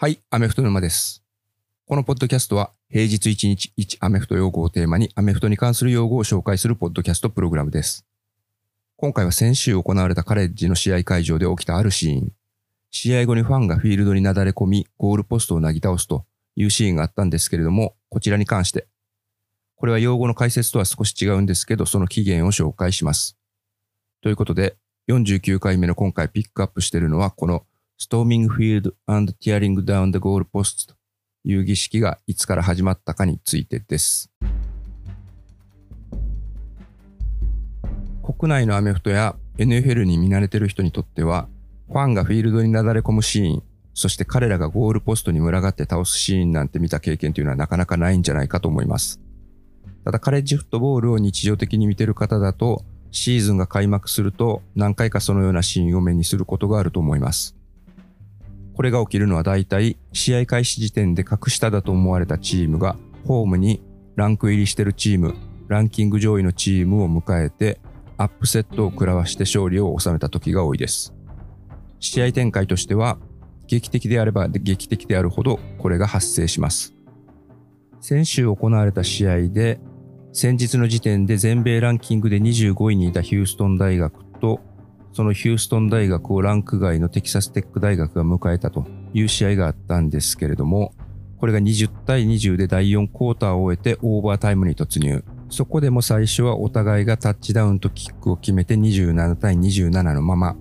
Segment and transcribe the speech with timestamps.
[0.00, 1.24] はい、アメフト沼です。
[1.84, 8.06] このポッドキャストは平日1日1アメフト用語をテーマにアメフトに関する用語を紹介するポッドキャストプログラムです。
[8.94, 12.32] 今回は先週行われたカレッジの試合会場で起きたあるシーン。
[12.92, 16.24] 試合後にファンがフィールドになだれ込み、ゴールポストをなぎ倒すと
[16.54, 18.86] いうシーンがあったんですけれども、こちらに関して。
[19.74, 23.36] これは用語の解説とは少し違うんですけど、その起源を紹介します。
[24.22, 24.76] ということで、
[25.08, 27.64] 49回目の今回ピックアップしているのは、この
[28.00, 30.94] Storming Field and Tearing Down the Goal Post と
[31.44, 34.30] いう儀式がいつから始まったかについてです。
[38.22, 41.48] 国内のアメフトや NFL に見慣れてる人にとっては、
[41.88, 43.62] ファンがフィールドになだれ込むシーン、
[43.94, 49.20] そして彼らがゴールポストに群がって倒すシーンなんて見た経験というのはなかなかないんじゃないかと思います。
[50.04, 57.57] ただカレッジフットボールを日常的に見てる方だと、シーズンが開幕すると何回かそのようなシーンを目にすることがあると思います。
[58.78, 62.96] これが起きるのは大体試合開始時点で格下だと思われたチームが
[63.26, 63.82] ホームに
[64.14, 65.34] ランク入りしてるチーム、
[65.66, 67.80] ランキング上位のチームを迎えて
[68.18, 71.12] アップセットを食らわして勝利を収めた時が多いです。
[71.98, 73.18] 試合展開としては
[73.66, 76.94] 劇的であれば劇的であるほどこれが発生します。
[77.98, 79.80] 先週行われた試合で
[80.32, 84.60] 先日の時点で全米ランキングで25位にいたヒューストン大学と
[85.12, 90.92] そのヒューストン大学をランク外のテキサステック大学が迎えたという試合があったんですけれども、
[91.38, 95.24] これが20対20で第4クォーターを終えてオーバータイムに突入。
[95.50, 100.56] そこでも最初はお互いがタッチダウンとキックを決めて27対27のまま。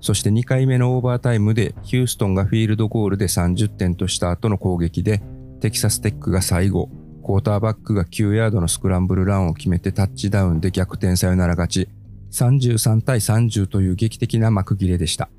[0.00, 5.22] そして2回目のオーバータイムでヒューストンがフィールドゴールで30点とした後の攻撃で
[5.60, 6.88] テキサステックが最後、
[7.24, 11.88] クォーターバックが9ヤードのスクランブルランを決めてタッチダウンで逆転サヨナラ勝ち。
[12.36, 15.30] 33対30という劇的な幕切れでした。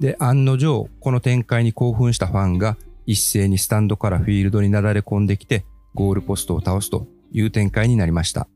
[0.00, 8.48] で、案の定、この展開に興奮したファンが一斉にスタンドからフィールドになだれ込んできてゴールポストを倒すという展開になりました。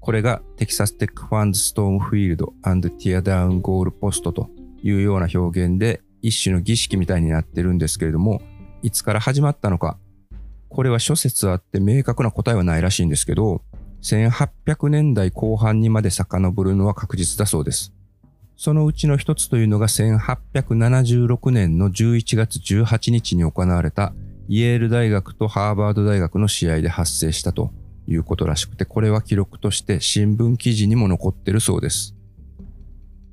[0.00, 2.52] これが Texas Tech fans storm field
[2.90, 4.50] tear down goalposts と
[4.82, 8.40] いうような表現で一種の儀式みたいになってるんですけれども、
[8.82, 9.98] いつから始まったのか、
[10.68, 13.62] これは諸説あって明確な答えはないらしいんですけど、
[14.06, 17.92] 1800年代後半にまで遡るのは確実だそうです。
[18.56, 24.14] そのうちの一つというのが1876年の11月18日に行われた
[24.48, 27.72] イェール大学とハーバード大学の試合で発生したと
[28.06, 32.14] いうことらしくて、これは記録として新聞記事にも残ってるそうです。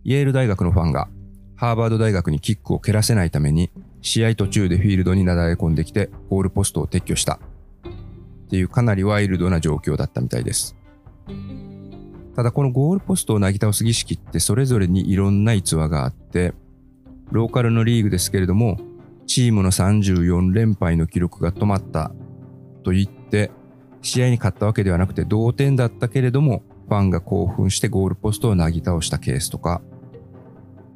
[0.03, 1.07] イェール大学のファンが
[1.55, 3.69] ハーバード大学にキックを蹴らせないために
[4.01, 7.39] 試合途中でフィールドになだれ込んできてゴールポストを撤去した。
[8.53, 10.75] っていうかなりワイルドな状況だったみたいです。
[12.35, 16.53] ただこのゴールポストをなぎ倒す儀式ってそれぞれにいろんな逸話があって、
[17.31, 18.77] ローカルのリーグですけれども、
[19.25, 22.11] チームの34連敗の記録が止まった
[22.83, 23.49] と言って、
[24.03, 29.81] 試合に勝ったわけではなくて同点だったけれども、ファンが興奮してゴールポストをなぎ倒したケースとか、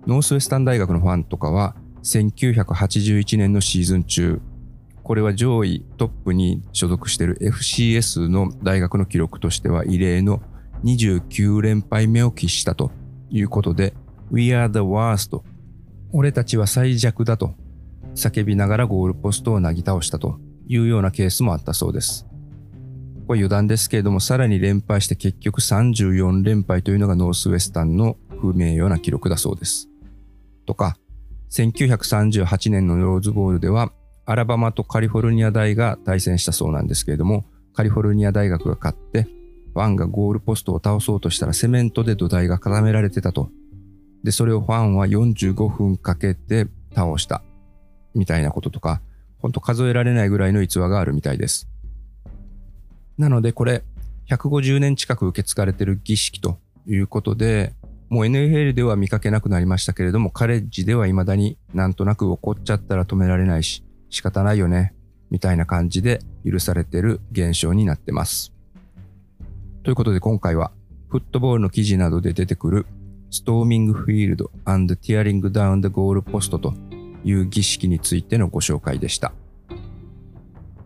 [0.06, 4.41] ノースウェスタン大学のファンとかは、1981年のシーズン中、
[5.07, 10.41] これは上位トップに所属している FCS の大学の記録としては異例の
[10.84, 12.91] 29連敗目を喫したと
[13.29, 13.94] いうことで
[14.31, 15.41] We are the worst
[16.12, 17.53] 俺たちは最弱だと
[18.16, 22.28] 叫びながらゴールポストをなぎ倒したというようなケースもあったそうです。
[23.28, 29.88] これ余談ですけれどもさらに連敗して結局34連敗というのがノースウェスタンの不名誉な記録だそうです。
[30.66, 30.97] とか
[31.51, 33.94] 1938年のローズボールでは
[34.27, 39.23] アラバマとカリフォルニア大が対戦したそうなんですけれども、カリフォルニア大学が勝って、
[39.73, 43.49] ファンがゴールポストを倒そうとしたらセメントで土台が固められてたと。
[44.25, 47.41] で、それをファンは45分かけて倒した。
[48.15, 49.01] みたいなこととか、
[49.39, 51.69] ほんと数えられないぐらいの逸話があるみたいです。
[53.17, 53.83] なのでこれ、
[54.29, 57.71] 150年近く受け継がれてる儀式ということで、
[58.09, 64.94] もう NFL では見かけなくなりましたけれども、カレッジでは未だになんとなく起こっちゃったら止められないし、仕方ないよね、
[65.30, 68.54] みたいな感じで許されてる現象になってます。
[69.83, 70.71] ということで今回は、
[71.09, 72.86] フットボールの記事などで出てくる、
[73.30, 76.74] ストーミングフィールド and tearing down the goal post と
[77.24, 79.33] いう儀式についてのご紹介でした。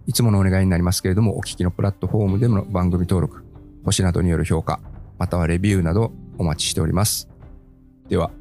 [0.08, 3.44] いつものお願いになりますけれども、お聞きのプラットフォームでの番組登録、
[3.86, 4.80] 星などによる評価、
[5.20, 7.30] またはレビューなどお待ちしております。
[8.10, 8.32] では、